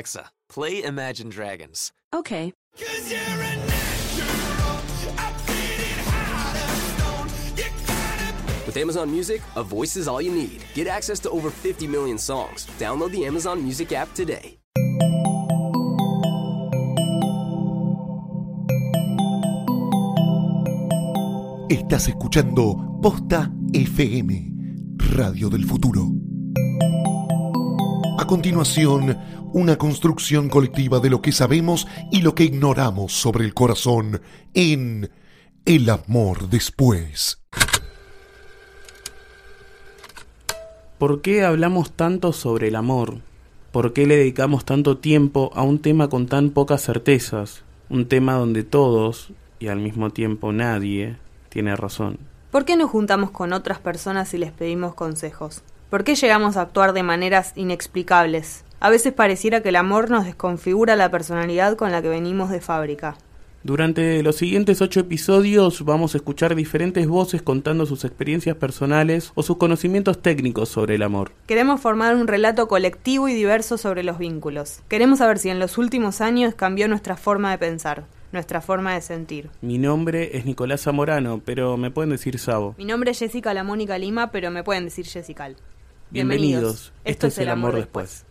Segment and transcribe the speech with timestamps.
[0.00, 1.92] Alexa, play Imagine Dragons.
[2.14, 2.54] Okay.
[8.64, 10.64] With Amazon Music, a voice is all you need.
[10.72, 12.66] Get access to over 50 million songs.
[12.78, 14.56] Download the Amazon Music app today.
[21.68, 26.29] Estás escuchando Posta FM, Radio del Futuro.
[28.30, 29.18] A continuación,
[29.52, 34.22] una construcción colectiva de lo que sabemos y lo que ignoramos sobre el corazón
[34.54, 35.10] en
[35.64, 37.42] El amor después.
[40.96, 43.18] ¿Por qué hablamos tanto sobre el amor?
[43.72, 47.64] ¿Por qué le dedicamos tanto tiempo a un tema con tan pocas certezas?
[47.88, 51.16] Un tema donde todos, y al mismo tiempo nadie,
[51.48, 52.20] tiene razón.
[52.52, 55.64] ¿Por qué nos juntamos con otras personas y les pedimos consejos?
[55.90, 58.64] ¿Por qué llegamos a actuar de maneras inexplicables?
[58.78, 62.60] A veces pareciera que el amor nos desconfigura la personalidad con la que venimos de
[62.60, 63.16] fábrica.
[63.64, 69.42] Durante los siguientes ocho episodios vamos a escuchar diferentes voces contando sus experiencias personales o
[69.42, 71.32] sus conocimientos técnicos sobre el amor.
[71.46, 74.82] Queremos formar un relato colectivo y diverso sobre los vínculos.
[74.86, 79.00] Queremos saber si en los últimos años cambió nuestra forma de pensar, nuestra forma de
[79.00, 79.50] sentir.
[79.60, 82.76] Mi nombre es Nicolás Zamorano, pero me pueden decir Sabo.
[82.78, 85.56] Mi nombre es Jessica La Mónica Lima, pero me pueden decir Jessical.
[86.10, 86.92] Bienvenidos.
[87.04, 88.24] Esto, es El Amor Después.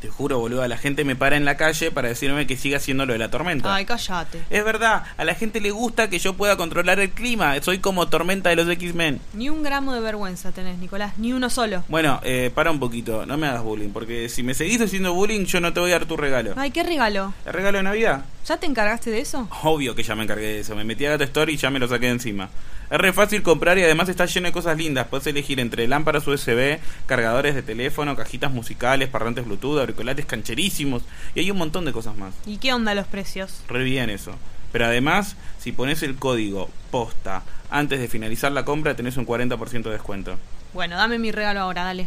[0.00, 3.04] Te juro, boludo, la gente me para en la calle para decirme que siga haciendo
[3.04, 3.74] lo de la tormenta.
[3.74, 4.40] Ay, cállate.
[4.48, 7.60] Es verdad, a la gente le gusta que yo pueda controlar el clima.
[7.60, 9.20] Soy como tormenta de los X-Men.
[9.34, 11.82] Ni un gramo de vergüenza tenés, Nicolás, ni uno solo.
[11.88, 15.46] Bueno, eh, para un poquito, no me hagas bullying, porque si me seguís haciendo bullying,
[15.46, 16.52] yo no te voy a dar tu regalo.
[16.56, 17.34] Ay, ¿qué regalo?
[17.44, 18.24] ¿El regalo de Navidad?
[18.46, 19.48] ¿Ya te encargaste de eso?
[19.64, 20.76] Obvio que ya me encargué de eso.
[20.76, 22.48] Me metí a Gato Store y ya me lo saqué de encima.
[22.90, 25.06] Es re fácil comprar y además está lleno de cosas lindas.
[25.08, 31.02] Puedes elegir entre lámparas USB, cargadores de teléfono, cajitas musicales, parlantes Bluetooth, auriculares cancherísimos
[31.34, 32.34] y hay un montón de cosas más.
[32.46, 33.62] ¿Y qué onda los precios?
[33.68, 34.32] Re bien eso.
[34.72, 39.82] Pero además, si pones el código POSTA antes de finalizar la compra, tenés un 40%
[39.82, 40.38] de descuento.
[40.72, 42.06] Bueno, dame mi regalo ahora, dale.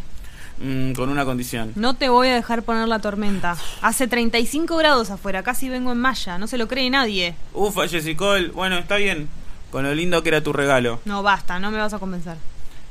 [0.60, 1.74] Mm, con una condición.
[1.76, 3.56] No te voy a dejar poner la tormenta.
[3.82, 7.36] Hace 35 grados afuera, casi vengo en malla, no se lo cree nadie.
[7.54, 8.50] Ufa, Jessicol.
[8.52, 9.28] Bueno, está bien.
[9.72, 11.00] Con lo lindo que era tu regalo.
[11.06, 12.36] No, basta, no me vas a convencer.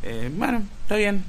[0.02, 1.24] Eh, bueno, está bien.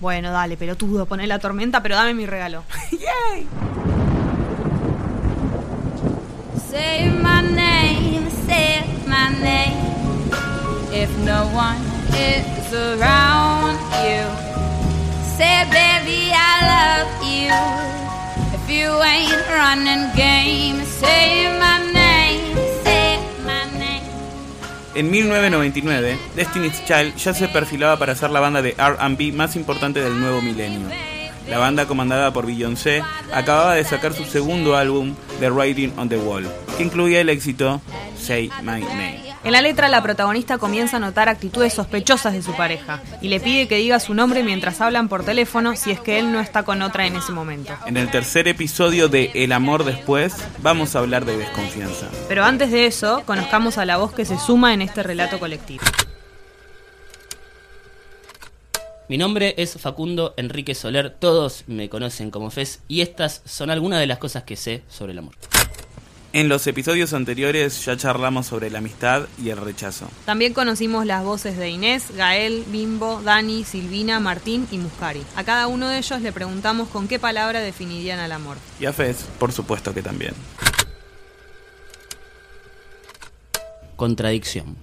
[0.00, 2.64] Bueno, dale, pelotudo, poné la tormenta, pero dame mi regalo.
[2.90, 3.46] ¡Yay!
[6.70, 9.78] Say my name, say my name.
[10.92, 11.80] If no one
[12.14, 14.24] is around you,
[15.36, 17.52] say, baby, I love you.
[18.58, 22.01] If you ain't running game, say my name, say my name.
[24.94, 30.00] En 1999, Destiny's Child ya se perfilaba para ser la banda de RB más importante
[30.02, 30.88] del nuevo milenio.
[31.48, 36.18] La banda comandada por Beyoncé acababa de sacar su segundo álbum, The Writing on the
[36.18, 37.80] Wall, que incluía el éxito
[38.18, 39.31] Say My Name.
[39.44, 43.40] En la letra, la protagonista comienza a notar actitudes sospechosas de su pareja y le
[43.40, 46.62] pide que diga su nombre mientras hablan por teléfono si es que él no está
[46.62, 47.72] con otra en ese momento.
[47.86, 52.08] En el tercer episodio de El amor después, vamos a hablar de desconfianza.
[52.28, 55.82] Pero antes de eso, conozcamos a la voz que se suma en este relato colectivo.
[59.08, 63.98] Mi nombre es Facundo Enrique Soler, todos me conocen como Fez y estas son algunas
[63.98, 65.34] de las cosas que sé sobre el amor.
[66.34, 70.08] En los episodios anteriores ya charlamos sobre la amistad y el rechazo.
[70.24, 75.22] También conocimos las voces de Inés, Gael, Bimbo, Dani, Silvina, Martín y Muscari.
[75.36, 78.56] A cada uno de ellos le preguntamos con qué palabra definirían al amor.
[78.80, 80.32] Y a Fez, por supuesto que también.
[83.96, 84.78] Contradicción.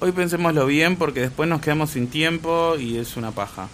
[0.00, 3.68] Hoy pensémoslo bien porque después nos quedamos sin tiempo y es una paja.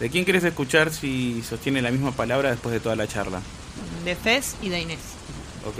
[0.00, 3.42] ¿De quién querés escuchar si sostiene la misma palabra después de toda la charla?
[4.06, 5.19] De Fez y de Inés.
[5.66, 5.76] Ok,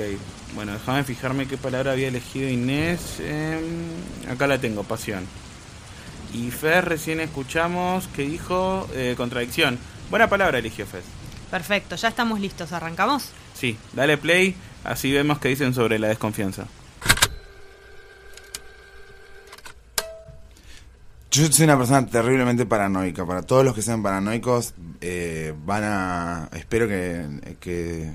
[0.54, 3.18] bueno, déjame fijarme qué palabra había elegido Inés.
[3.20, 5.24] Em, acá la tengo, pasión.
[6.34, 9.78] Y Fez recién escuchamos que dijo eh, contradicción.
[10.10, 11.04] Buena palabra eligió Fez.
[11.50, 12.72] Perfecto, ya estamos listos.
[12.72, 13.30] ¿Arrancamos?
[13.54, 14.54] Sí, dale play,
[14.84, 16.66] así vemos qué dicen sobre la desconfianza.
[21.30, 23.24] Yo soy una persona terriblemente paranoica.
[23.24, 26.48] Para todos los que sean paranoicos, eh, van a.
[26.52, 28.10] Espero que, que.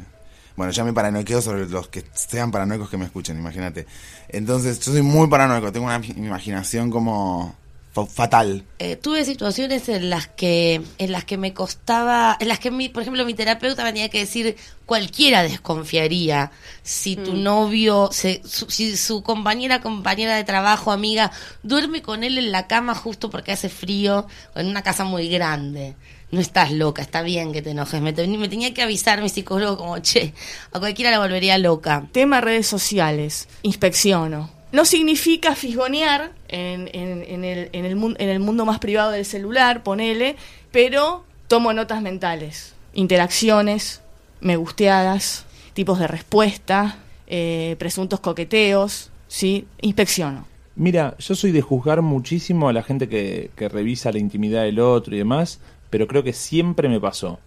[0.56, 3.86] Bueno, ya me paranoiqueo sobre los que sean paranoicos que me escuchen, imagínate.
[4.30, 5.72] Entonces, yo soy muy paranoico.
[5.72, 7.56] Tengo una imaginación como
[7.92, 8.64] fa- fatal.
[8.80, 12.88] Eh, tuve situaciones en las que en las que me costaba en las que mi,
[12.90, 14.56] por ejemplo mi terapeuta me tenía que decir
[14.86, 16.52] cualquiera desconfiaría
[16.84, 21.32] si tu novio se- su, si su compañera compañera de trabajo amiga
[21.64, 25.28] duerme con él en la cama justo porque hace frío o en una casa muy
[25.30, 25.96] grande
[26.36, 29.30] no estás loca está bien que te enojes me, ten- me tenía que avisar mi
[29.30, 30.34] psicólogo como che
[30.72, 33.48] a cualquiera la volvería loca Tema redes sociales.
[33.64, 34.50] Inspecciono.
[34.72, 39.26] No significa fisgonear en, en- en el, en, el en el mundo más privado del
[39.26, 40.36] celular, ponele,
[40.72, 42.74] pero tomo notas mentales.
[42.94, 44.02] Interacciones,
[44.42, 46.98] me gusteadas, tipos de respuesta,
[47.28, 49.66] eh, presuntos coqueteos, ¿sí?
[49.82, 50.46] Inspecciono.
[50.76, 54.80] Mira, yo soy de juzgar muchísimo a la gente que, que revisa la intimidad del
[54.82, 55.60] otro y demás,
[55.96, 57.40] pero creo que siempre me pasó.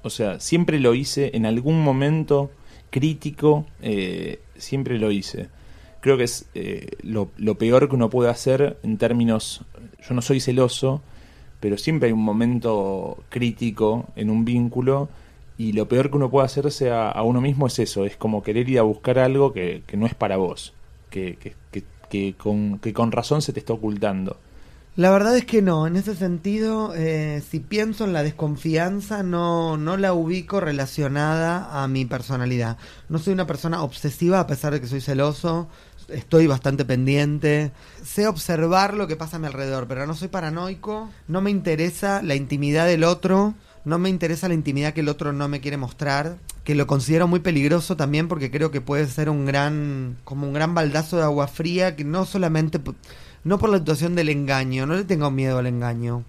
[0.00, 2.50] O sea, siempre lo hice en algún momento
[2.88, 5.50] crítico, eh, siempre lo hice.
[6.00, 7.28] Creo que es eh, lo,
[7.58, 9.66] peor que uno puede hacer en términos...
[10.00, 11.02] Yo no soy celoso,
[11.60, 15.10] pero siempre hay un momento crítico en un vínculo
[15.58, 18.42] y lo peor que uno puede hacerse a, a uno mismo es eso, es como
[18.42, 20.72] querer ir a buscar algo que, no es para vos,
[21.10, 21.36] que,
[22.08, 24.38] que con, que con razón se te está ocultando.
[24.98, 29.76] La verdad es que no, en ese sentido, eh, si pienso en la desconfianza, no,
[29.76, 32.78] no la ubico relacionada a mi personalidad.
[33.08, 35.68] No soy una persona obsesiva a pesar de que soy celoso,
[36.08, 37.70] estoy bastante pendiente,
[38.02, 42.20] sé observar lo que pasa a mi alrededor, pero no soy paranoico, no me interesa
[42.20, 43.54] la intimidad del otro,
[43.84, 47.28] no me interesa la intimidad que el otro no me quiere mostrar, que lo considero
[47.28, 51.22] muy peligroso también porque creo que puede ser un gran, como un gran baldazo de
[51.22, 52.80] agua fría que no solamente,
[53.44, 56.24] no por la situación del engaño, no le tengo miedo al engaño.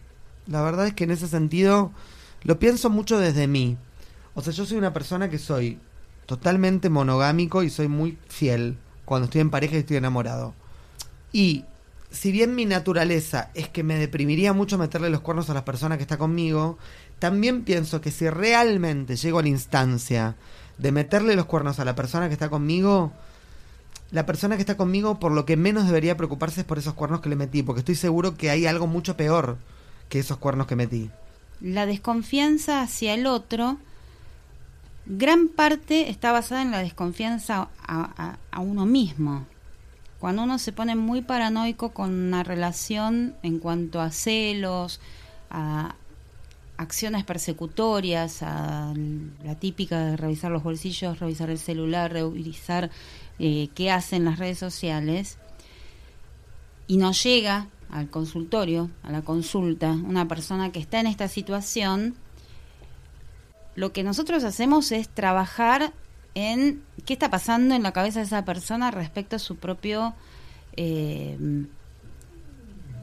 [0.48, 1.92] La verdad es que en ese sentido
[2.44, 3.78] lo pienso mucho desde mí.
[4.34, 5.80] O sea, yo soy una persona que soy
[6.26, 10.54] totalmente monogámico y soy muy fiel cuando estoy en pareja y estoy enamorado.
[11.34, 11.66] Y
[12.12, 15.98] si bien mi naturaleza es que me deprimiría mucho meterle los cuernos a las personas
[15.98, 16.78] que está conmigo,
[17.20, 20.36] también pienso que si realmente llego a la instancia
[20.78, 23.12] de meterle los cuernos a la persona que está conmigo,
[24.12, 27.22] la persona que está conmigo por lo que menos debería preocuparse es por esos cuernos
[27.22, 29.58] que le metí, porque estoy seguro que hay algo mucho peor
[30.10, 31.12] que esos cuernos que metí.
[31.62, 33.78] La desconfianza hacia el otro,
[35.06, 39.46] gran parte está basada en la desconfianza a, uno mismo.
[40.20, 45.00] Cuando uno se pone muy paranoico con una relación en cuanto a celos,
[45.50, 45.96] a
[46.80, 48.94] acciones persecutorias, a
[49.44, 52.90] la típica de revisar los bolsillos, revisar el celular, revisar
[53.38, 55.38] eh, qué hacen las redes sociales,
[56.88, 62.16] y nos llega al consultorio, a la consulta, una persona que está en esta situación,
[63.76, 65.92] lo que nosotros hacemos es trabajar
[66.34, 70.14] en qué está pasando en la cabeza de esa persona respecto a su propio
[70.78, 71.38] eh,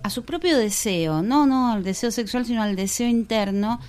[0.06, 3.80] a su propio deseo, no no al deseo sexual, sino al deseo interno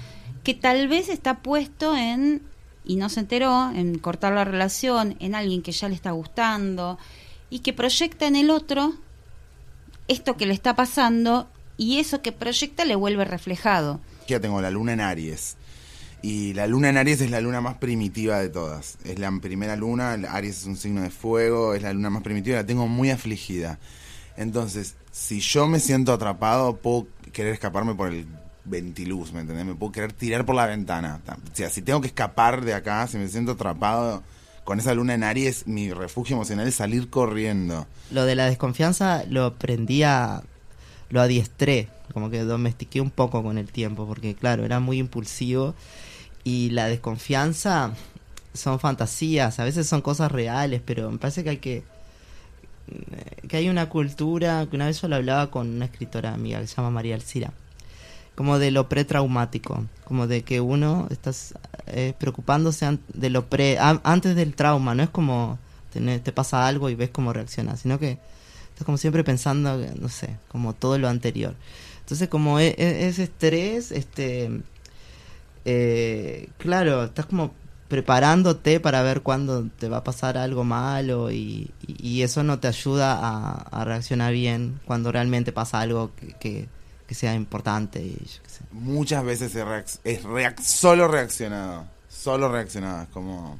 [0.43, 2.41] que tal vez está puesto en
[2.83, 6.97] y no se enteró en cortar la relación, en alguien que ya le está gustando
[7.51, 8.93] y que proyecta en el otro
[10.07, 11.47] esto que le está pasando
[11.77, 13.99] y eso que proyecta le vuelve reflejado.
[14.27, 15.55] Ya tengo la luna en Aries.
[16.23, 18.97] Y la luna en Aries es la luna más primitiva de todas.
[19.03, 22.57] Es la primera luna, Aries es un signo de fuego, es la luna más primitiva,
[22.57, 23.77] la tengo muy afligida.
[24.35, 28.27] Entonces, si yo me siento atrapado, puedo querer escaparme por el
[28.65, 29.65] ventiluz, ¿me entendés?
[29.65, 31.19] Me puedo querer tirar por la ventana.
[31.27, 34.21] O sea, si tengo que escapar de acá, si me siento atrapado
[34.63, 37.87] con esa luna en Aries, mi refugio emocional es salir corriendo.
[38.11, 40.43] Lo de la desconfianza lo aprendí a...
[41.09, 45.73] lo adiestré, como que domestiqué un poco con el tiempo, porque claro, era muy impulsivo
[46.43, 47.91] y la desconfianza
[48.53, 51.96] son fantasías, a veces son cosas reales, pero me parece que hay que
[53.47, 56.67] que hay una cultura, que una vez yo lo hablaba con una escritora amiga que
[56.67, 57.51] se llama María Alcira,
[58.35, 61.31] como de lo pretraumático, como de que uno está
[61.87, 65.57] eh, preocupándose de lo pre a- antes del trauma, no es como
[65.93, 68.17] tener- te pasa algo y ves cómo reaccionas, sino que
[68.69, 71.55] estás como siempre pensando, no sé, como todo lo anterior.
[72.01, 74.49] Entonces como e- e- ese estrés, este,
[75.65, 77.51] eh, claro, estás como
[77.87, 82.67] preparándote para ver cuándo te va a pasar algo malo y, y- eso no te
[82.67, 86.67] ayuda a, a reaccionar bien cuando realmente pasa algo que, que-
[87.15, 88.01] sea importante.
[88.01, 88.61] Y yo sé.
[88.71, 91.85] Muchas veces es, reac- es reac- solo reaccionado.
[92.09, 93.03] Solo reaccionado.
[93.03, 93.57] Es como.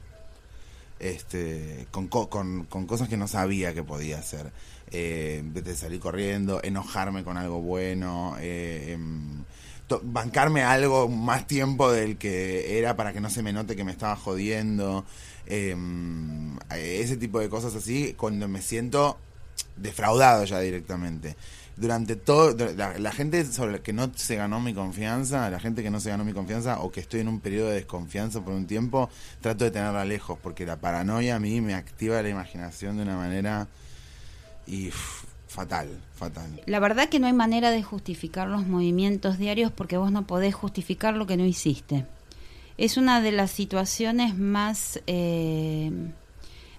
[1.00, 1.88] Este.
[1.92, 4.52] Con, co- con, con cosas que no sabía que podía hacer.
[4.92, 8.36] Eh, de salir corriendo, enojarme con algo bueno.
[8.40, 9.44] eh, em,
[10.04, 13.92] bancarme algo más tiempo del que era para que no se me note que me
[13.92, 15.06] estaba jodiendo.
[15.46, 18.14] em, ese tipo de cosas así.
[18.18, 19.18] Cuando me siento
[19.78, 21.36] defraudado ya directamente.
[21.78, 25.84] durante todo, la, la gente sobre la que no se ganó mi confianza, la gente
[25.84, 28.54] que no se ganó mi confianza o que estoy en un periodo de desconfianza por
[28.54, 29.10] un tiempo,
[29.42, 33.16] trato de tenerla lejos porque la paranoia a mí me activa la imaginación de una
[33.16, 33.68] manera
[34.66, 34.92] y
[35.48, 36.62] fatal, fatal.
[36.66, 40.54] La verdad que no hay manera de justificar los movimientos diarios porque vos no podés
[40.54, 42.06] justificar lo que no hiciste.
[42.78, 45.92] Es una de las situaciones más, eh,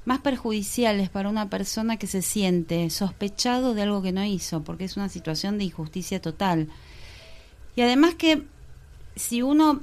[0.04, 4.84] más perjudiciales para una persona que se siente sospechado de algo que no hizo, porque
[4.84, 6.68] es una situación de injusticia total.
[7.74, 8.44] Y además que
[9.16, 9.80] si uno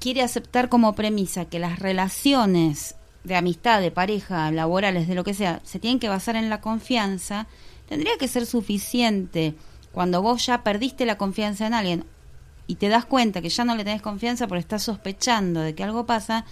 [0.00, 2.94] quiere aceptar como premisa que las relaciones
[3.24, 6.60] de amistad, de pareja, laborales, de lo que sea, se tienen que basar en la
[6.60, 7.46] confianza,
[7.88, 9.54] tendría que ser suficiente
[9.92, 12.04] cuando vos ya perdiste la confianza en alguien
[12.66, 15.82] y te das cuenta que ya no le tenés confianza porque estás sospechando de que
[15.82, 16.44] algo pasa,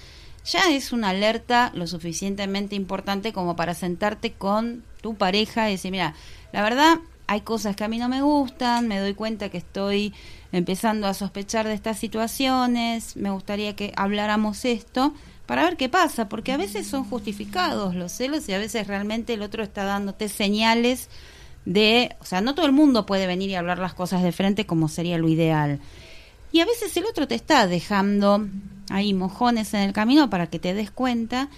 [0.45, 5.93] ya es una alerta lo suficientemente importante como para sentarte con tu pareja y decir,
[5.93, 6.15] mira,
[6.53, 10.15] la verdad hay cosas que a mí no me gustan, me doy cuenta que estoy
[10.53, 15.13] empezando a sospechar de estas situaciones, me gustaría que habláramos esto
[15.47, 19.35] para ver qué pasa, porque a veces son justificados los celos y a veces realmente
[19.35, 21.09] el otro está dándote señales
[21.65, 24.67] de, o sea, no todo el mundo puede venir y hablar las cosas de frente
[24.67, 25.81] como sería lo ideal.
[26.53, 28.49] Y a veces el otro te está dejando
[28.91, 31.49] ahí mojones en el camino para que te des cuenta,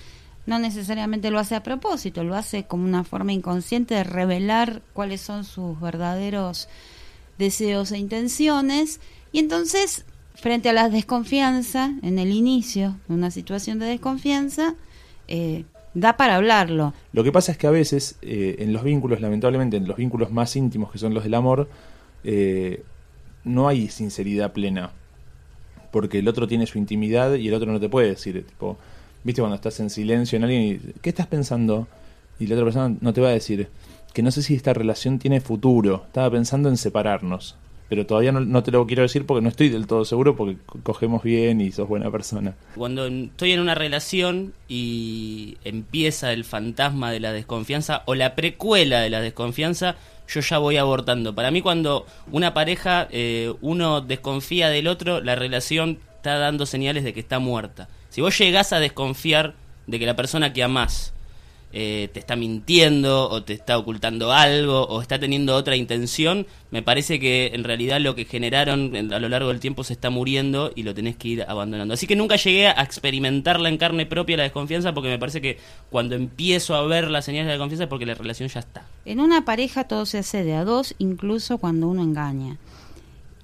[0.47, 5.21] no necesariamente lo hace a propósito, lo hace como una forma inconsciente de revelar cuáles
[5.21, 6.69] son sus verdaderos
[7.37, 9.01] deseos e intenciones.
[9.31, 10.07] Y entonces,
[10.41, 14.75] frente a la desconfianza, en el inicio una situación de desconfianza,
[15.27, 15.65] eh,
[15.95, 16.95] da para hablarlo.
[17.13, 20.31] Lo que pasa es que a veces eh, en los vínculos, lamentablemente, en los vínculos
[20.31, 21.69] más íntimos que son los del amor,
[22.25, 22.85] eh,
[23.45, 24.93] no hay sinceridad plena.
[25.91, 28.79] Porque el otro tiene su intimidad y el otro no te puede decir, tipo,
[29.25, 31.89] viste cuando estás en silencio en alguien y, ¿qué estás pensando?
[32.39, 33.69] Y la otra persona no te va a decir,
[34.13, 37.57] que no sé si esta relación tiene futuro, estaba pensando en separarnos.
[37.89, 40.79] Pero todavía no, te lo quiero decir porque no estoy del todo seguro porque co-
[40.83, 42.55] cogemos bien y sos buena persona.
[42.75, 49.01] Cuando estoy en una relación y empieza el fantasma de la desconfianza o la precuela
[49.01, 49.97] de la desconfianza,
[50.29, 51.35] yo ya voy abortando.
[51.35, 57.05] Para mí cuando una pareja, eh, uno desconfía del otro, la relación está dando señales
[57.05, 57.89] de que está muerta.
[58.11, 59.55] Si vos llegás a desconfiar
[59.87, 61.15] de que la persona que amás
[61.73, 66.83] eh, te está mintiendo o te está ocultando algo o está teniendo otra intención, me
[66.83, 70.09] parece que en realidad lo que generaron en- a lo largo del tiempo se está
[70.11, 71.93] muriendo y lo tenés que ir abandonando.
[71.95, 75.59] Así que nunca llegué a experimentarla en carne propia la desconfianza porque me parece que
[75.91, 78.87] cuando empiezo a ver las señales de la confianza es porque la relación ya está.
[79.05, 82.57] En una pareja todo se hace de a dos, incluso cuando uno engaña.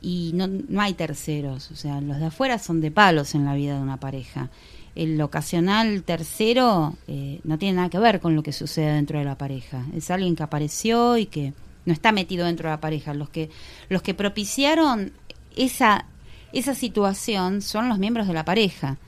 [0.01, 3.55] Y no, no hay terceros, o sea, los de afuera son de palos en la
[3.55, 4.51] vida de una pareja.
[4.95, 9.25] El ocasional tercero eh, no tiene nada que ver con lo que sucede dentro de
[9.25, 9.85] la pareja.
[9.95, 11.53] Es alguien que apareció y que
[11.85, 13.13] no está metido dentro de la pareja.
[13.13, 13.51] Los que,
[13.89, 15.13] los que propiciaron
[15.57, 16.07] esa,
[16.53, 18.99] esa situación son los miembros de la pareja,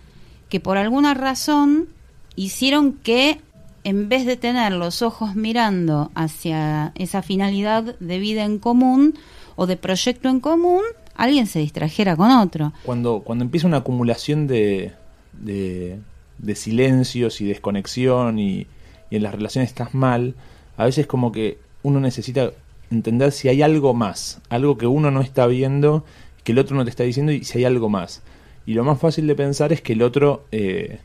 [0.48, 1.88] que por alguna razón
[2.34, 3.40] hicieron que
[3.84, 9.14] en vez de tener los ojos mirando hacia esa finalidad de vida en común
[9.54, 10.82] o de proyecto en común,
[11.14, 12.72] alguien se distrajera con otro.
[12.82, 14.92] Cuando, cuando empieza una acumulación de,
[15.40, 15.98] de,
[16.38, 18.66] de silencios y desconexión y,
[19.10, 20.34] y en las relaciones estás mal,
[20.76, 22.52] a veces como que uno necesita
[22.90, 26.04] entender si hay algo más, algo que uno no está viendo,
[26.44, 28.22] que el otro no te está diciendo y si hay algo más.
[28.66, 30.98] Y lo más fácil de pensar es que el otro eh,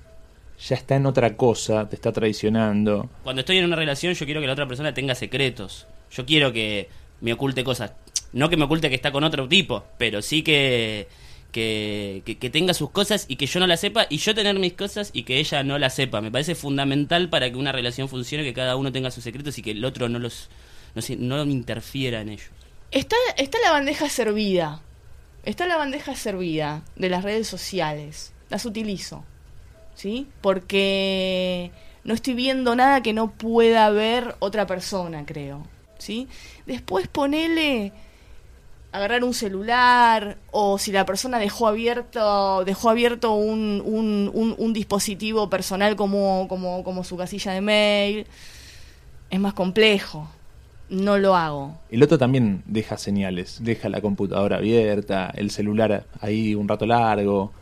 [0.60, 3.10] ya está en otra cosa, te está traicionando.
[3.24, 5.88] Cuando estoy en una relación yo quiero que la otra persona tenga secretos.
[6.12, 6.90] Yo quiero que
[7.22, 7.94] me oculte cosas.
[8.34, 11.08] No que me oculte que está con otro tipo, pero sí que,
[11.52, 14.74] que, que, tenga sus cosas y que yo no las sepa y yo tener mis
[14.74, 16.22] cosas y que ella no las sepa.
[16.22, 19.62] Me parece fundamental para que una relación funcione que cada uno tenga sus secretos y
[19.62, 20.50] que el otro no los
[20.96, 22.50] no, se- no interfiera en ellos.
[22.92, 24.82] Está, está la bandeja servida.
[25.44, 28.34] Está la bandeja servida de las redes sociales.
[28.50, 29.24] Las utilizo.
[29.96, 30.28] ¿Sí?
[30.42, 31.72] Porque
[32.04, 35.66] no estoy viendo nada que no pueda ver otra persona, creo.
[35.98, 36.28] ¿Sí?
[36.66, 37.92] Después ponele
[38.92, 45.50] agarrar un celular o si la persona dejó abierto dejó abierto un, un, un- dispositivo
[45.50, 48.28] personal como, como, como su casilla de mail
[49.30, 50.28] es más complejo
[50.90, 56.54] no lo hago El otro también deja señales, deja la computadora abierta, el celular ahí
[56.54, 57.54] un rato largo.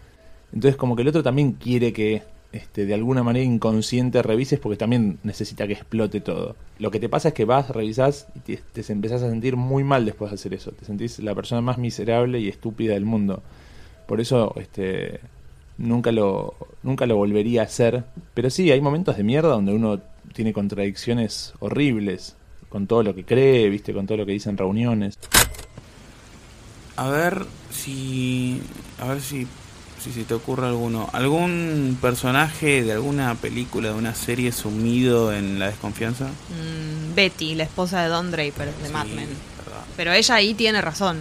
[0.51, 4.77] Entonces como que el otro también quiere que este, de alguna manera inconsciente revises porque
[4.77, 6.55] también necesita que explote todo.
[6.79, 9.83] Lo que te pasa es que vas, revisás y te, te empezás a sentir muy
[9.83, 10.71] mal después de hacer eso.
[10.71, 13.43] Te sentís la persona más miserable y estúpida del mundo.
[14.07, 15.19] Por eso este,
[15.77, 18.03] nunca, lo, nunca lo volvería a hacer.
[18.33, 19.99] Pero sí, hay momentos de mierda donde uno
[20.33, 22.35] tiene contradicciones horribles.
[22.69, 25.17] con todo lo que cree, viste, con todo lo que dice en reuniones.
[26.95, 28.61] A ver si.
[28.99, 29.47] A ver si.
[29.99, 31.09] Si se te ocurre alguno.
[31.13, 36.25] ¿Algún personaje de alguna película, de una serie sumido en la desconfianza?
[36.25, 39.29] Mm, Betty, la esposa de Don Draper de Mad Men.
[39.97, 41.17] Pero ella ahí tiene razón.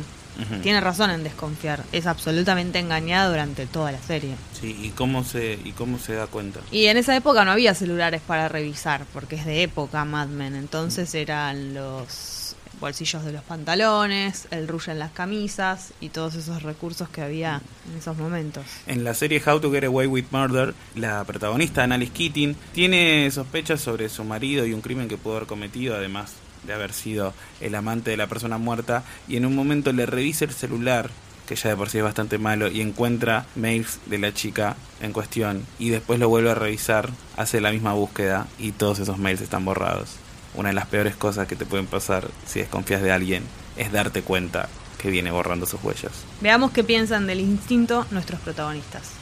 [0.62, 1.82] Tiene razón en desconfiar.
[1.90, 4.37] Es absolutamente engañada durante toda la serie.
[4.58, 6.61] Sí, ¿y cómo se, y cómo se da cuenta?
[6.70, 10.54] Y en esa época no había celulares para revisar, porque es de época Mad Men.
[10.54, 12.38] Entonces eran los
[12.80, 17.61] bolsillos de los pantalones, el rush en las camisas y todos esos recursos que había
[17.90, 18.64] en esos momentos.
[18.87, 23.80] En la serie How to Get Away with Murder, la protagonista Annalise Keating tiene sospechas
[23.80, 27.75] sobre su marido y un crimen que pudo haber cometido, además de haber sido el
[27.75, 31.11] amante de la persona muerta, y en un momento le revisa el celular,
[31.47, 35.12] que ya de por sí es bastante malo, y encuentra mails de la chica en
[35.12, 39.40] cuestión, y después lo vuelve a revisar, hace la misma búsqueda, y todos esos mails
[39.40, 40.16] están borrados.
[40.58, 43.44] Una de las peores cosas que te pueden pasar si desconfías de alguien
[43.76, 44.68] es darte cuenta
[45.00, 46.10] que viene borrando sus huellas.
[46.40, 49.12] Veamos qué piensan del instinto nuestros protagonistas.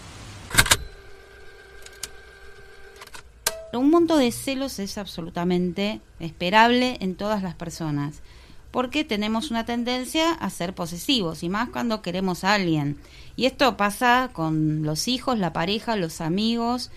[3.75, 8.23] Un monto de celos es absolutamente esperable en todas las personas,
[8.71, 12.97] porque tenemos una tendencia a ser posesivos, y más cuando queremos a alguien.
[13.37, 16.91] Y esto pasa con los hijos, la pareja, los amigos,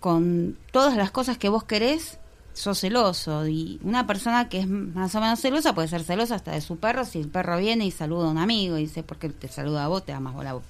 [0.00, 2.18] con todas las cosas que vos querés,
[2.54, 3.46] sos celoso.
[3.46, 6.76] Y una persona que es más o menos celosa puede ser celosa hasta de su
[6.78, 9.84] perro, si el perro viene y saluda a un amigo y dice, porque te saluda
[9.84, 10.64] a vos, te da más bola a vos-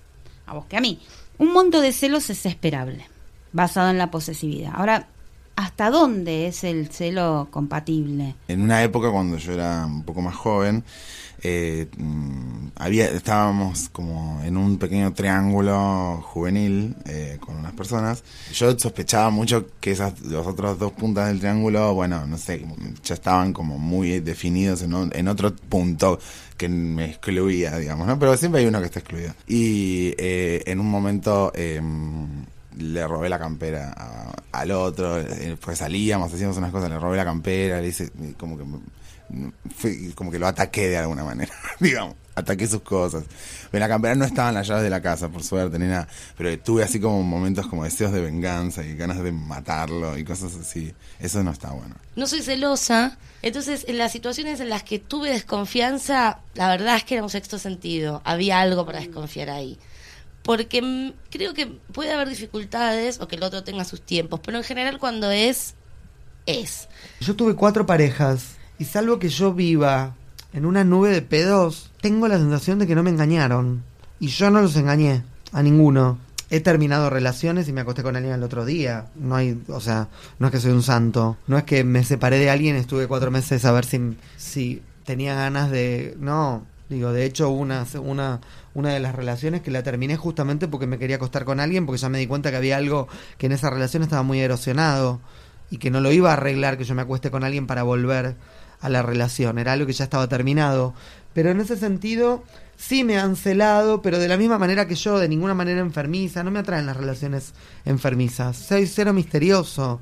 [0.47, 1.01] a que a mí.
[1.39, 3.07] Un monto de celos es esperable,
[3.53, 4.73] basado en la posesividad.
[4.75, 5.09] Ahora,
[5.57, 8.35] ¿hasta dónde es el celo compatible?
[8.49, 10.85] En una época cuando yo era un poco más joven,
[11.45, 18.23] eh, mm, había estábamos como en un pequeño triángulo juvenil eh, con unas personas.
[18.55, 22.65] Yo sospechaba mucho que esas los otros dos puntas del triángulo, bueno, no sé,
[23.05, 26.19] ya estaban como muy definidos en, un- en otro punto
[26.57, 28.19] que me excluía, digamos, ¿no?
[28.21, 29.35] Pero siempre hay uno que está excluido.
[29.49, 31.81] Y eh, en un momento eh,
[32.79, 37.17] le robé la campera a- al otro, eh, pues salíamos, hacíamos unas cosas, le robé
[37.17, 38.65] la campera, le hice como que
[39.77, 43.25] fue como que lo ataqué de alguna manera, digamos, ataqué sus cosas.
[43.73, 46.07] En la campera no estaban las llaves de la casa, por suerte, ni nada,
[46.37, 50.55] pero tuve así como momentos como deseos de venganza y ganas de matarlo y cosas
[50.57, 50.93] así.
[51.19, 51.95] Eso no está bueno.
[52.17, 57.05] No soy celosa, entonces en las situaciones en las que tuve desconfianza, la verdad es
[57.05, 59.79] que era un sexto sentido, había algo para desconfiar ahí.
[60.43, 64.65] Porque creo que puede haber dificultades o que el otro tenga sus tiempos, pero en
[64.65, 65.75] general cuando es,
[66.47, 66.89] es.
[67.21, 70.17] Yo tuve cuatro parejas y salvo que yo viva
[70.53, 73.83] en una nube de pedos, tengo la sensación de que no me engañaron.
[74.21, 76.19] Y yo no los engañé, a ninguno.
[76.51, 79.07] He terminado relaciones y me acosté con alguien el otro día.
[79.15, 81.39] No hay, o sea, no es que soy un santo.
[81.47, 85.35] No es que me separé de alguien, estuve cuatro meses a ver si, si tenía
[85.35, 86.15] ganas de...
[86.21, 88.41] No, digo, de hecho una, una,
[88.75, 92.01] una de las relaciones que la terminé justamente porque me quería acostar con alguien, porque
[92.01, 95.21] ya me di cuenta que había algo que en esa relación estaba muy erosionado
[95.71, 98.37] y que no lo iba a arreglar que yo me acueste con alguien para volver
[98.81, 100.95] a la relación, era algo que ya estaba terminado.
[101.33, 102.45] Pero en ese sentido,
[102.77, 106.43] sí me han celado, pero de la misma manera que yo, de ninguna manera enfermiza,
[106.43, 108.57] no me atraen las relaciones enfermizas.
[108.57, 110.01] Soy cero misterioso.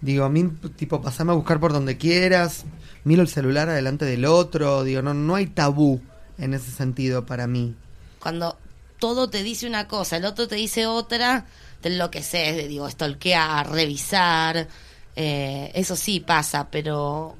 [0.00, 0.44] Digo, a mí,
[0.76, 2.64] tipo, pasame a buscar por donde quieras,
[3.02, 6.00] miro el celular adelante del otro, digo, no, no hay tabú
[6.38, 7.74] en ese sentido para mí.
[8.20, 8.58] Cuando
[8.98, 11.46] todo te dice una cosa, el otro te dice otra,
[11.80, 14.68] te enloqueces, de, digo, stalkear, revisar,
[15.16, 17.36] eh, eso sí pasa, pero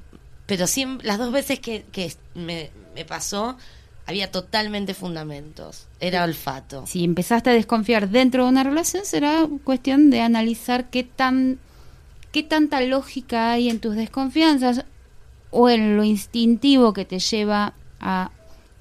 [0.46, 3.58] pero siempre, las dos veces que, que me, me pasó
[4.06, 6.86] había totalmente fundamentos, era olfato.
[6.86, 11.58] Si empezaste a desconfiar dentro de una relación, será cuestión de analizar qué tan
[12.32, 14.84] qué tanta lógica hay en tus desconfianzas
[15.50, 18.30] o en lo instintivo que te lleva a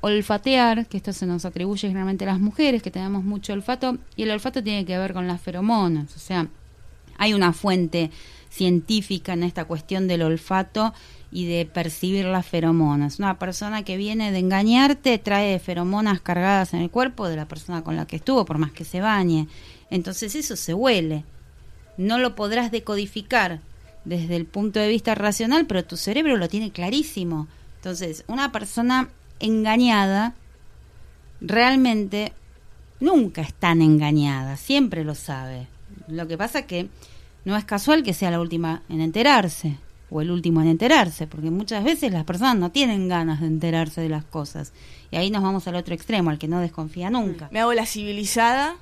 [0.02, 4.24] olfatear, que esto se nos atribuye generalmente a las mujeres, que tenemos mucho olfato, y
[4.24, 6.48] el olfato tiene que ver con las feromonas, o sea,
[7.18, 8.12] hay una fuente
[8.50, 10.94] científica en esta cuestión del olfato
[11.32, 13.20] y de percibir las feromonas.
[13.20, 17.84] Una persona que viene de engañarte trae feromonas cargadas en el cuerpo de la persona
[17.84, 19.48] con la que estuvo, por más que se bañe.
[19.90, 21.26] Entonces eso se huele.
[21.98, 23.60] No lo podrás decodificar
[24.06, 27.48] desde el punto de vista racional, pero tu cerebro lo tiene clarísimo.
[27.76, 30.36] Entonces, una persona engañada
[31.42, 32.34] realmente
[33.00, 35.68] nunca es tan engañada, siempre lo sabe.
[36.08, 36.90] Lo que pasa que
[37.46, 39.78] no es casual que sea la última en enterarse
[40.10, 44.02] o el último en enterarse, porque muchas veces las personas no tienen ganas de enterarse
[44.02, 44.74] de las cosas.
[45.12, 47.50] Y ahí nos vamos al otro extremo, al que no desconfía nunca.
[47.52, 48.78] Me hago la civilizada,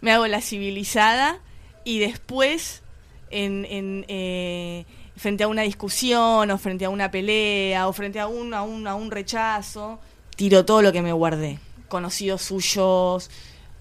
[0.00, 1.38] me hago la civilizada
[1.84, 2.82] y después
[3.30, 4.86] en, eh,
[5.18, 8.86] frente a una discusión o frente a una pelea o frente a un, a un,
[8.86, 9.98] a un rechazo,
[10.36, 11.58] tiro todo lo que me guardé.
[11.88, 13.30] Conocidos suyos,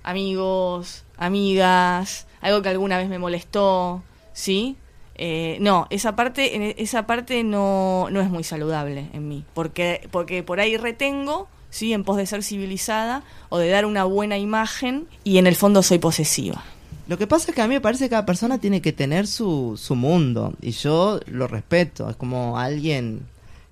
[0.03, 4.77] amigos, amigas, algo que alguna vez me molestó, ¿sí?
[5.15, 10.07] Eh, no, esa parte, en- esa parte no, no es muy saludable en mí, porque,
[10.11, 11.91] porque por ahí retengo, ¿sí?
[11.93, 15.81] En pos de ser civilizada o de dar una buena imagen y en el fondo
[15.83, 16.63] soy posesiva.
[17.07, 19.27] Lo que pasa es que a mí me parece que cada persona tiene que tener
[19.27, 22.09] su, su mundo y yo lo respeto.
[22.09, 23.21] Es como alguien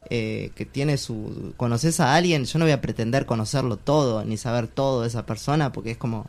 [0.09, 1.53] eh, que tiene su...
[1.57, 5.25] Conoces a alguien, yo no voy a pretender conocerlo todo ni saber todo de esa
[5.25, 6.27] persona porque es como...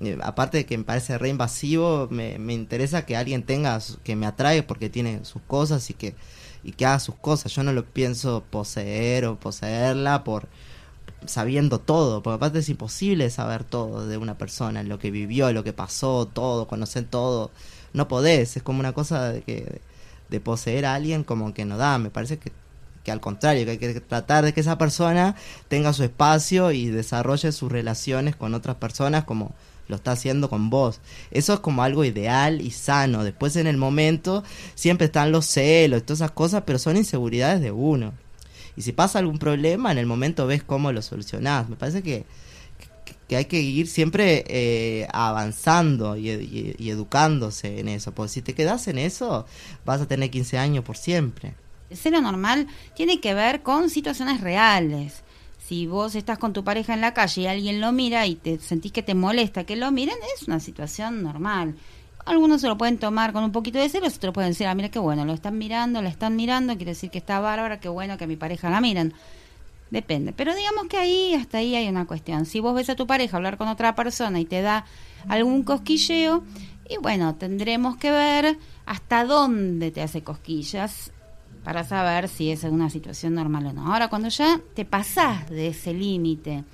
[0.00, 4.14] eh, aparte de que me parece re invasivo, me, me interesa que alguien tenga, que
[4.14, 6.14] me atrae porque tiene sus cosas y que,
[6.62, 7.50] y que haga sus cosas.
[7.54, 10.48] Yo no lo pienso poseer o poseerla por
[11.28, 15.64] sabiendo todo, porque aparte es imposible saber todo de una persona, lo que vivió, lo
[15.64, 17.50] que pasó, todo, conocer todo.
[17.92, 19.80] No podés, es como una cosa de que
[20.28, 22.52] de poseer a alguien como que no da, me parece que,
[23.04, 25.36] que al contrario, que hay que tratar de que esa persona
[25.68, 29.54] tenga su espacio y desarrolle sus relaciones con otras personas como
[29.88, 31.00] lo está haciendo con vos.
[31.30, 33.22] Eso es como algo ideal y sano.
[33.22, 34.42] Después en el momento
[34.74, 38.12] siempre están los celos y todas esas cosas, pero son inseguridades de uno.
[38.76, 41.68] Y si pasa algún problema, en el momento ves cómo lo solucionás.
[41.68, 42.26] Me parece que,
[43.26, 46.28] que, hay que ir siempre eh, avanzando y,
[46.78, 48.12] educándose en eso.
[48.12, 49.46] Porque si te quedas en eso,
[49.84, 51.54] vas a tener 15 años por siempre.
[51.88, 55.22] El celo normal tiene que ver con situaciones reales.
[55.66, 58.58] Si vos estás con tu pareja en la calle y alguien lo mira y te
[58.58, 61.76] sentís que te molesta que lo miren, es una situación normal.
[62.26, 64.90] Algunos se lo pueden tomar con un poquito de celos, otros pueden decir, ah, mira
[64.90, 68.18] qué bueno, lo están mirando, la están mirando, quiere decir que está bárbara, qué bueno
[68.18, 69.14] que mi pareja la miran.
[69.90, 70.32] Depende.
[70.32, 72.44] Pero digamos que ahí, hasta ahí hay una cuestión.
[72.44, 74.84] Si vos ves a tu pareja hablar con otra persona y te da
[75.28, 76.42] algún cosquilleo,
[76.88, 81.12] y bueno, tendremos que ver hasta dónde te hace cosquillas
[81.64, 83.92] para saber si es una situación normal o no.
[83.92, 86.64] Ahora, cuando ya te pasás de ese límite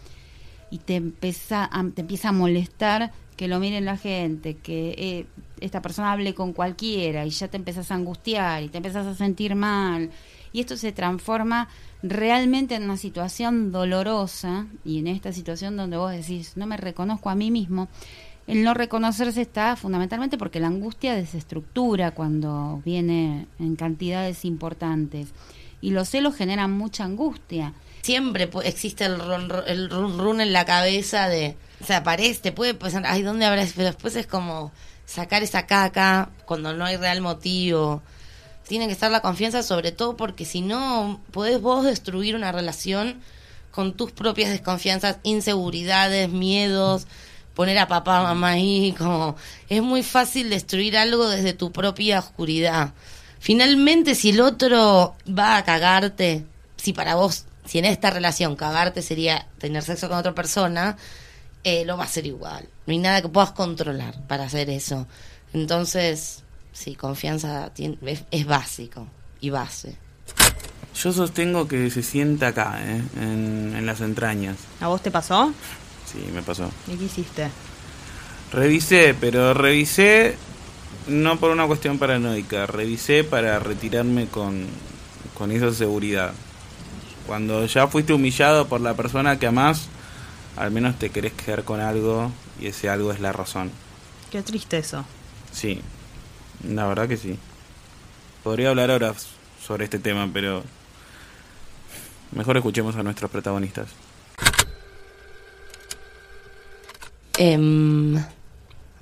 [0.70, 5.26] y te empieza, a, te empieza a molestar que lo miren la gente, que eh,
[5.60, 9.14] esta persona hable con cualquiera y ya te empezás a angustiar y te empezás a
[9.14, 10.10] sentir mal
[10.52, 11.68] y esto se transforma
[12.02, 17.30] realmente en una situación dolorosa y en esta situación donde vos decís, no me reconozco
[17.30, 17.88] a mí mismo,
[18.46, 25.28] el no reconocerse está fundamentalmente porque la angustia desestructura cuando viene en cantidades importantes
[25.80, 27.72] y los celos generan mucha angustia.
[28.02, 32.02] Siempre existe el run, el run run en la cabeza de, o sea,
[32.40, 33.66] te puede pensar, ay, ¿dónde habrá?
[33.74, 34.70] Pero después es como
[35.04, 38.02] sacar esa caca cuando no hay real motivo.
[38.68, 43.20] Tiene que estar la confianza sobre todo porque si no, podés vos destruir una relación
[43.72, 47.06] con tus propias desconfianzas, inseguridades, miedos,
[47.54, 49.36] poner a papá, mamá ahí, como
[49.68, 52.92] es muy fácil destruir algo desde tu propia oscuridad.
[53.40, 56.44] Finalmente, si el otro va a cagarte,
[56.76, 60.96] si para vos, si en esta relación cagarte sería tener sexo con otra persona,
[61.64, 62.68] eh, lo va a hacer igual.
[62.86, 65.06] No hay nada que puedas controlar para hacer eso.
[65.52, 69.06] Entonces, sí, confianza tiene- es, es básico
[69.40, 69.96] y base.
[71.00, 73.02] Yo sostengo que se sienta acá, ¿eh?
[73.16, 74.56] en, en las entrañas.
[74.80, 75.52] ¿A vos te pasó?
[76.10, 76.70] Sí, me pasó.
[76.86, 77.48] ¿Y qué hiciste?
[78.52, 80.36] Revisé, pero revisé
[81.08, 84.66] no por una cuestión paranoica, revisé para retirarme con,
[85.36, 86.32] con esa seguridad.
[87.26, 89.88] Cuando ya fuiste humillado por la persona que amás,
[90.56, 93.70] al menos te querés quedar con algo y ese algo es la razón.
[94.30, 95.04] Qué triste eso.
[95.52, 95.80] Sí,
[96.68, 97.38] la verdad que sí.
[98.42, 99.14] Podría hablar ahora
[99.64, 100.62] sobre este tema, pero
[102.32, 103.88] mejor escuchemos a nuestros protagonistas.
[107.38, 108.22] Em,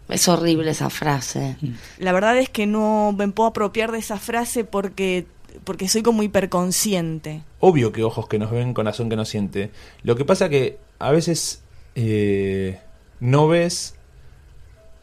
[0.08, 1.56] es horrible esa frase.
[1.98, 5.26] La verdad es que no me puedo apropiar de esa frase porque,
[5.64, 7.42] porque soy como hiperconsciente.
[7.60, 9.70] Obvio que ojos que nos ven, corazón que nos siente.
[10.02, 11.62] Lo que pasa que a veces
[11.96, 12.78] eh,
[13.18, 13.96] no ves,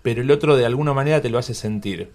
[0.03, 2.11] pero el otro de alguna manera te lo hace sentir.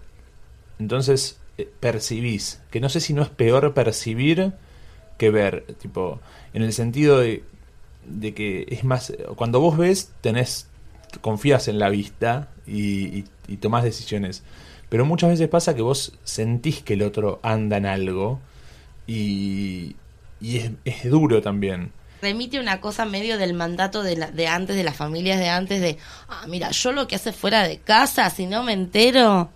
[0.79, 4.53] Entonces eh, percibís, que no sé si no es peor percibir
[5.17, 6.19] que ver, tipo,
[6.53, 7.43] en el sentido de,
[8.33, 10.67] que es más, cuando vos ves, tenés,
[11.21, 14.43] confías en la vista y, y, tomás decisiones.
[14.89, 18.39] Pero muchas veces pasa que vos sentís que el otro anda en algo
[19.07, 19.95] y,
[20.41, 21.91] es duro también.
[22.23, 25.79] Remite una cosa medio del mandato de, la- de antes, de las familias de antes,
[25.81, 25.97] de,
[26.29, 29.51] ah, mira, yo lo que hace fuera de casa, si no me entero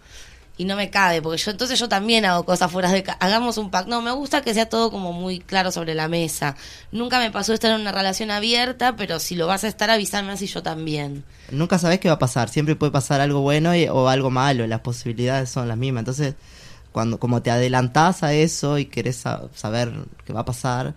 [0.60, 3.58] y no me cabe, porque yo entonces yo también hago cosas fuera de casa, hagamos
[3.60, 3.90] un pacto.
[3.92, 6.56] No, me gusta que sea todo como muy claro sobre la mesa.
[6.92, 10.32] Nunca me pasó estar en una relación abierta, pero si lo vas a estar, avísame
[10.32, 11.24] así yo también.
[11.52, 14.66] Nunca sabes qué va a pasar, siempre puede pasar algo bueno y- o algo malo,
[14.66, 16.02] las posibilidades son las mismas.
[16.02, 16.34] Entonces,
[16.92, 19.92] cuando como te adelantás a eso y querés sa- saber
[20.26, 20.96] qué va a pasar,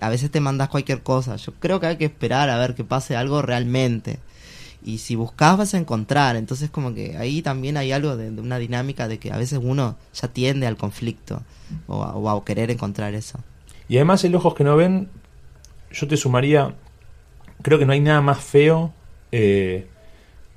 [0.00, 1.36] a veces te mandás cualquier cosa.
[1.36, 4.18] Yo creo que hay que esperar a ver que pase algo realmente.
[4.84, 6.36] Y si buscas vas a encontrar.
[6.36, 9.96] Entonces como que ahí también hay algo de, una dinámica de que a veces uno
[10.14, 11.42] ya tiende al conflicto
[11.86, 13.38] o a, a querer encontrar eso.
[13.88, 15.08] Y además el ojos que no ven,
[15.90, 16.74] yo te sumaría,
[17.62, 18.92] creo que no hay nada más feo
[19.32, 19.86] eh,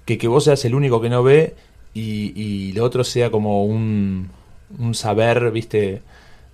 [0.06, 1.56] que que vos seas el único que no ve
[1.94, 4.30] y, y lo otro sea como un,
[4.78, 6.02] un saber, viste,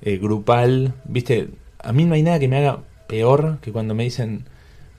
[0.02, 1.50] eh, grupal, viste,
[1.88, 4.43] a mí no hay nada que me haga peor que cuando me dicen,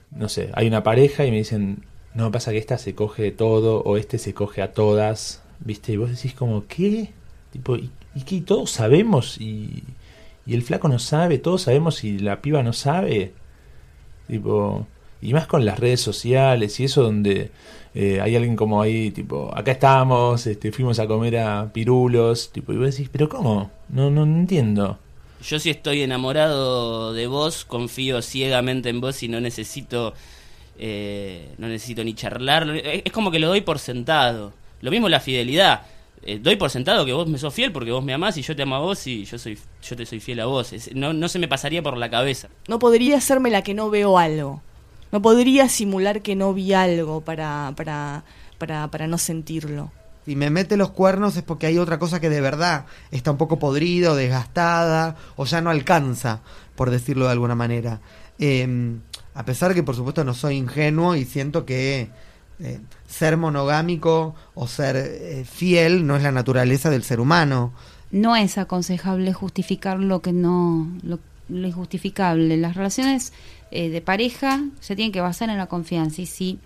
[0.09, 3.83] no sé, hay una pareja y me dicen, no, pasa que esta se coge todo
[3.83, 7.13] o este se coge a todas, viste, y vos decís como, ¿qué?
[7.51, 8.41] Tipo, ¿y, y qué?
[8.41, 9.83] Todos sabemos y,
[10.47, 13.33] y el flaco no sabe, todos sabemos y la piba no sabe.
[14.27, 14.87] Tipo,
[15.21, 17.51] y más con las redes sociales y eso donde
[17.93, 22.73] eh, hay alguien como ahí, tipo, acá estamos, este, fuimos a comer a pirulos, tipo,
[22.73, 23.69] y vos decís, pero ¿cómo?
[23.89, 24.97] No, no, no entiendo.
[25.41, 30.13] Yo si estoy enamorado de vos, confío ciegamente en vos y no necesito,
[30.77, 32.69] eh, no necesito ni charlar.
[32.69, 34.53] Es como que lo doy por sentado.
[34.81, 35.83] Lo mismo la fidelidad.
[36.21, 38.53] Eh, doy por sentado que vos me sos fiel porque vos me amás y yo
[38.53, 40.73] te amo a vos y yo soy, yo te soy fiel a vos.
[40.93, 42.49] No, no se me pasaría por la cabeza.
[42.67, 44.61] No podría hacerme la que no veo algo.
[45.11, 48.23] No podría simular que no vi algo para, para,
[48.57, 49.91] para, para no sentirlo.
[50.29, 53.37] Si me mete los cuernos es porque hay otra cosa que de verdad está un
[53.37, 56.41] poco podrida o desgastada o ya no alcanza,
[56.75, 57.99] por decirlo de alguna manera.
[58.37, 58.99] Eh,
[59.33, 62.11] a pesar que por supuesto no soy ingenuo y siento que
[62.59, 67.73] eh, ser monogámico o ser eh, fiel no es la naturaleza del ser humano.
[68.11, 71.17] no es aconsejable justificar lo que no lo,
[71.49, 73.33] lo injustificable las relaciones
[73.71, 76.59] eh, de pareja se tienen que basar en la confianza y si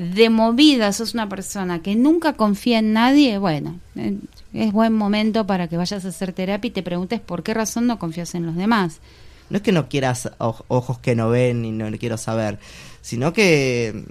[0.00, 4.16] de movida sos una persona que nunca confía en nadie bueno eh,
[4.54, 7.86] es buen momento para que vayas a hacer terapia y te preguntes por qué razón
[7.86, 9.00] no confías en los demás
[9.50, 12.58] No es que no quieras oj- ojos que no ven y no quiero saber,
[13.02, 14.04] sino que,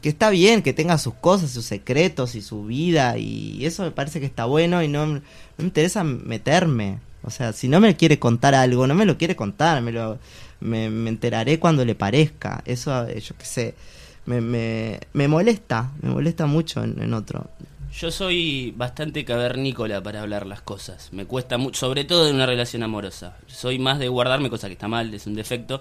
[0.00, 3.90] que está bien que tenga sus cosas, sus secretos y su vida y eso me
[3.90, 5.20] parece que está bueno y no, no
[5.58, 6.98] me interesa meterme.
[7.26, 10.18] O sea, si no me quiere contar algo, no me lo quiere contar, me lo
[10.60, 12.62] me, me enteraré cuando le parezca.
[12.66, 13.74] Eso, eh, yo qué sé,
[14.26, 17.50] me, me, me molesta, me molesta mucho en, otro.
[17.92, 21.12] Yo soy bastante cavernícola para hablar las cosas.
[21.12, 23.36] Me cuesta mucho, sobre todo en una relación amorosa.
[23.46, 25.80] Soy más de guardarme, cosa que está mal, es un defecto.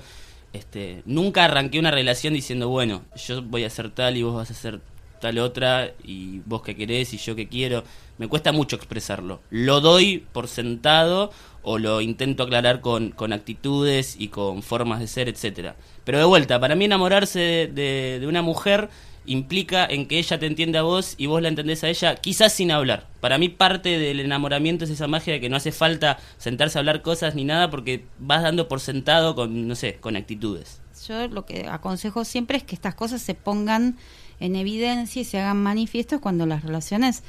[0.52, 4.52] Este, nunca arranqué una relación diciendo, bueno, yo voy a hacer tal y vos vas
[4.52, 4.82] a hacer
[5.20, 7.84] tal otra y vos que querés y yo que quiero.
[8.18, 9.42] Me cuesta mucho expresarlo.
[9.50, 11.32] Lo doy por sentado
[11.64, 15.76] o lo intento aclarar con, con actitudes y con formas de ser, etcétera.
[16.04, 18.90] Pero de vuelta, para mí enamorarse de, una mujer
[19.26, 22.52] implica en que ella te entienda a vos y vos la entendés a ella, quizás
[22.52, 23.08] sin hablar.
[23.22, 26.80] Para mí parte del enamoramiento es esa magia de que no hace falta sentarse a
[26.80, 30.82] hablar cosas ni nada porque vas dando por sentado con, no sé, con actitudes.
[31.08, 33.98] yo lo que aconsejo siempre es que estas cosas se pongan
[34.42, 37.24] en evidencia y se hagan manifiestos cuando las relaciones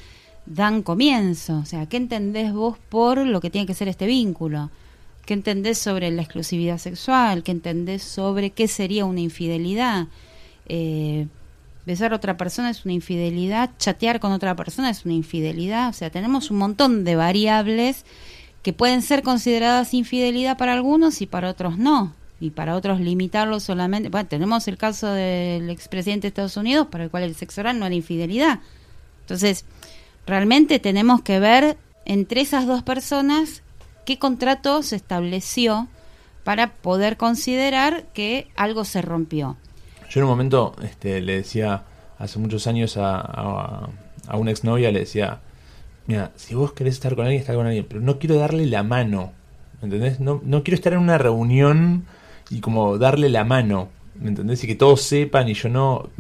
[0.47, 1.59] dan comienzo.
[1.59, 4.71] O sea, ¿qué entendés vos por lo que tiene que ser este vínculo?
[5.25, 7.43] ¿Qué entendés sobre la exclusividad sexual?
[7.43, 10.09] ¿Qué entendés sobre qué sería una infidelidad?
[10.67, 11.27] Eh,
[11.87, 15.89] besar a otra persona es una infidelidad, chatear con otra persona es una infidelidad.
[15.89, 18.05] O sea, tenemos un montón de variables
[18.63, 22.15] que pueden ser consideradas infidelidad para algunos y para otros no.
[22.41, 24.11] Y para otros limitarlo solamente.
[24.11, 27.79] Bueno, tenemos el caso del expresidente de Estados Unidos, para el cual el sexo oral
[27.79, 28.61] no era infidelidad.
[29.21, 29.65] Entonces,
[30.27, 33.63] realmente tenemos que ver entre esas dos personas
[34.05, 35.89] qué contrato se estableció
[36.45, 39.57] para poder considerar que algo se rompió.
[40.11, 41.85] Yo en un momento este, le decía,
[42.19, 43.89] hace muchos años a, a,
[44.29, 45.41] a una exnovia, le decía,
[46.07, 48.83] mira, si vos querés estar con alguien, está con alguien, pero no quiero darle la
[48.83, 49.33] mano,
[49.81, 50.21] ¿me entendés?
[50.21, 52.07] No, no quiero estar en una reunión
[52.51, 54.63] y como darle la mano, ¿me entendés?
[54.65, 56.11] Y que todos sepan y yo no...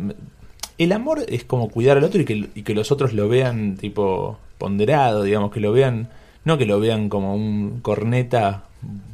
[0.77, 3.77] El amor es como cuidar al otro y que, y que los otros lo vean
[3.77, 6.09] tipo ponderado, digamos, que lo vean,
[6.44, 8.64] no que lo vean como un corneta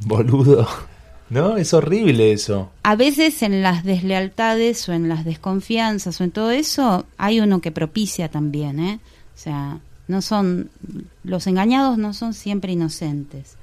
[0.05, 0.67] boludo.
[1.29, 1.55] ¿No?
[1.55, 2.71] Es horrible eso.
[2.83, 7.61] A veces en las deslealtades o en las desconfianzas o en todo eso hay uno
[7.61, 8.99] que propicia también, ¿eh?
[9.33, 10.69] O sea, no son
[11.23, 13.55] los engañados no son siempre inocentes,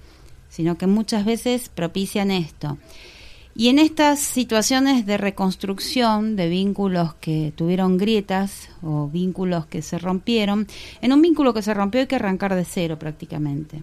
[0.49, 2.79] sino que muchas veces propician esto.
[3.59, 9.99] Y en estas situaciones de reconstrucción de vínculos que tuvieron grietas o vínculos que se
[9.99, 10.69] rompieron,
[11.03, 13.83] en un vínculo que se rompió hay que arrancar de cero prácticamente.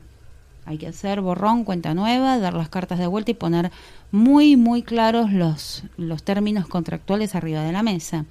[0.63, 3.69] Hay que hacer borrón, cuenta nueva, dar las cartas de vuelta y poner
[4.11, 8.23] muy, muy claros los, los términos contractuales arriba de la mesa.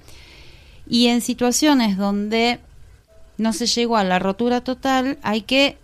[0.87, 2.59] Y en situaciones donde
[3.37, 5.77] no se llegó a la rotura total, hay que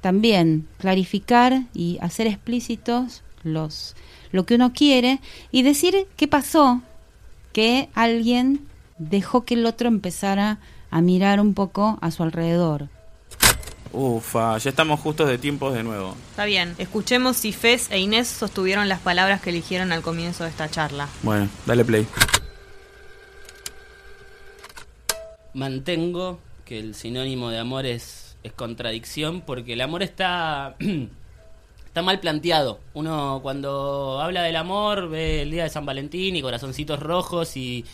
[0.00, 3.96] también clarificar y hacer explícitos los
[4.32, 6.82] lo que uno quiere y decir qué pasó
[7.52, 8.66] que alguien
[8.98, 10.58] dejó que el otro empezara
[10.90, 12.88] a mirar un poco a su alrededor.
[13.92, 16.14] Ufa, ya estamos justos de tiempos de nuevo.
[16.30, 20.50] Está bien, escuchemos si Fez e Inés sostuvieron las palabras que eligieron al comienzo de
[20.50, 21.08] esta charla.
[21.22, 22.06] Bueno, dale play.
[25.54, 30.76] Mantengo que el sinónimo de amor es, es contradicción porque el amor está
[31.98, 32.78] está mal planteado.
[32.94, 37.84] Uno cuando habla del amor ve el día de San Valentín y corazoncitos rojos y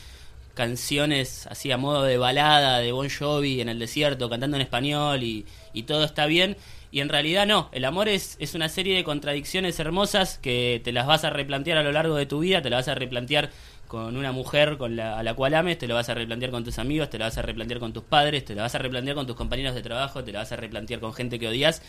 [0.52, 5.22] canciones así a modo de balada de Bon Jovi en el desierto cantando en español
[5.22, 6.58] y, y todo está bien.
[6.92, 10.92] Y en realidad no, el amor es, es una serie de contradicciones hermosas que te
[10.92, 13.52] las vas a replantear a lo largo de tu vida, te las vas a replantear
[13.88, 16.62] con una mujer con la, a la cual ames, te lo vas a replantear con
[16.62, 19.16] tus amigos, te lo vas a replantear con tus padres, te lo vas a replantear
[19.16, 21.80] con tus compañeros de trabajo, te lo vas a replantear con gente que odias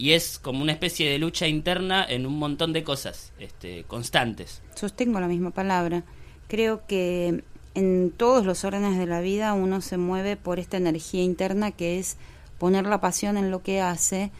[0.00, 4.62] y es como una especie de lucha interna en un montón de cosas este, constantes.
[4.74, 6.04] Sostengo la misma palabra.
[6.48, 11.22] Creo que en todos los órdenes de la vida uno se mueve por esta energía
[11.22, 12.16] interna que es
[12.56, 14.32] poner la pasión en lo que hace.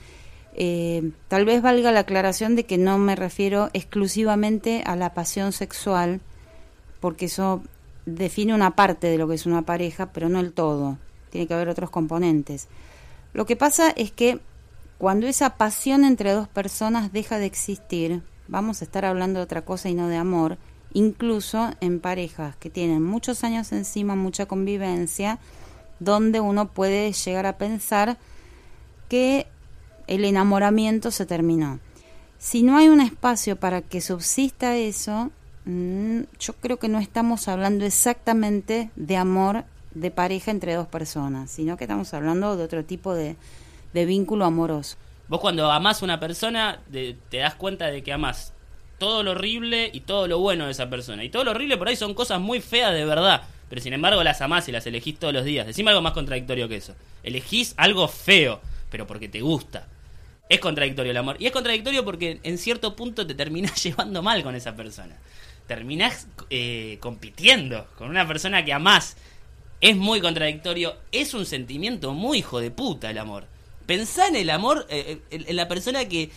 [0.54, 5.52] Eh, tal vez valga la aclaración de que no me refiero exclusivamente a la pasión
[5.52, 6.22] sexual,
[7.00, 7.62] porque eso
[8.06, 10.96] define una parte de lo que es una pareja, pero no el todo.
[11.28, 12.66] Tiene que haber otros componentes.
[13.34, 14.40] Lo que pasa es que
[15.00, 19.64] cuando esa pasión entre dos personas deja de existir, vamos a estar hablando de otra
[19.64, 20.58] cosa y no de amor,
[20.92, 25.38] incluso en parejas que tienen muchos años encima, mucha convivencia,
[26.00, 28.18] donde uno puede llegar a pensar
[29.08, 29.46] que
[30.06, 31.78] el enamoramiento se terminó.
[32.36, 35.30] Si no hay un espacio para que subsista eso,
[35.64, 41.50] mm, yo creo que no estamos hablando exactamente de amor de pareja entre dos personas,
[41.50, 43.38] sino que estamos hablando de otro tipo de,
[43.92, 44.96] de vínculo amoroso.
[45.29, 48.53] Vos cuando amás a una persona te das cuenta de que amás
[48.98, 51.24] todo lo horrible y todo lo bueno de esa persona.
[51.24, 53.42] Y todo lo horrible por ahí son cosas muy feas de verdad.
[53.68, 55.66] Pero sin embargo las amás y las elegís todos los días.
[55.66, 56.94] Decime algo más contradictorio que eso.
[57.22, 59.87] Elegís algo feo, pero porque te gusta.
[60.48, 61.37] Es contradictorio el amor.
[61.38, 65.16] Y es contradictorio porque en cierto punto te terminás llevando mal con esa persona.
[65.66, 69.16] Terminás eh, compitiendo con una persona que amás.
[69.81, 70.96] Es muy contradictorio.
[71.11, 73.46] Es un sentimiento muy hijo de puta el amor.
[73.90, 76.31] Pensá en el amor, eh, en, en la persona que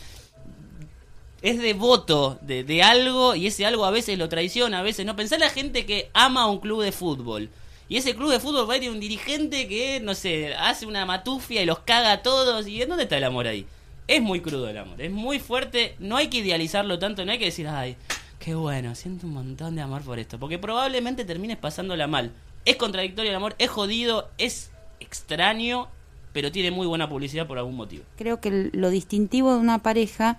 [1.44, 5.16] es devoto de, de algo y ese algo a veces lo traiciona, a veces no.
[5.16, 7.52] Pensá en la gente que ama un club de fútbol.
[7.88, 11.06] Y ese club de fútbol va a tener un dirigente que, no sé, hace una
[11.06, 12.66] matufia y los caga a todos.
[12.68, 13.68] ¿Y dónde está el amor ahí?
[14.08, 15.96] Es muy crudo el amor, es muy fuerte.
[16.00, 17.98] No hay que idealizarlo tanto, no hay que decir, ay,
[18.40, 20.40] qué bueno, siento un montón de amor por esto.
[20.40, 22.32] Porque probablemente termines pasándola mal.
[22.66, 25.88] Es contradictorio el amor, es jodido, es extraño,
[26.34, 28.04] pero tiene muy buena publicidad por algún motivo.
[28.18, 30.38] Creo que lo distintivo de una pareja,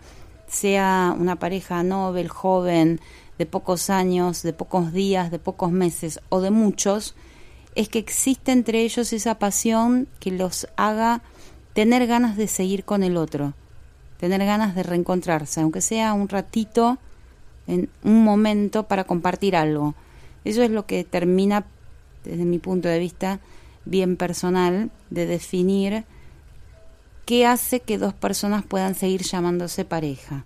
[0.49, 3.01] sea una pareja novel, joven,
[3.39, 7.15] de pocos años, de pocos días, de pocos meses o de muchos,
[7.75, 11.23] es que existe entre ellos esa pasión que los haga
[11.73, 13.55] tener ganas de seguir con el otro,
[14.19, 16.99] tener ganas de reencontrarse, aunque sea un ratito,
[17.67, 19.95] en un momento para compartir algo.
[20.45, 21.65] Eso es lo que termina,
[22.25, 23.41] desde mi punto de vista
[23.85, 26.05] bien personal, de definir
[27.25, 30.45] qué hace que dos personas puedan seguir llamándose pareja.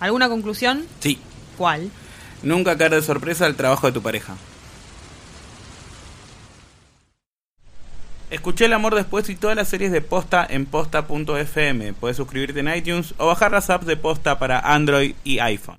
[0.00, 0.84] ¿Alguna conclusión?
[1.00, 1.18] Sí.
[1.56, 1.90] ¿Cuál?
[2.42, 4.36] Nunca caer de sorpresa al trabajo de tu pareja.
[8.30, 11.94] Escuché El Amor Después y todas las series de Posta en posta.fm.
[11.94, 15.78] Puedes suscribirte en iTunes o bajar las apps de Posta para Android y iPhone.